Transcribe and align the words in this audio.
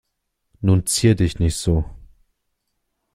Nun 0.61 0.87
zier 0.87 1.13
dich 1.13 1.37
nicht 1.37 1.55
so. 1.57 1.85